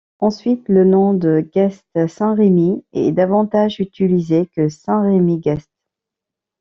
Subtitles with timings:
[0.17, 5.69] Ensuite, le nom de Geest-Saint-Remy est davantage utilisé que Saint-Remy-Geest.